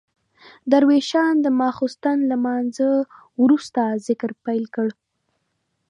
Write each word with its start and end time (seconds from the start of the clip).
درویشان 0.71 1.33
د 1.41 1.47
ماخستن 1.59 2.17
له 2.23 2.25
لمانځه 2.31 2.89
وروسته 3.41 3.81
ذکر 4.07 4.31
پیل 4.45 4.63
کړ. 4.75 4.87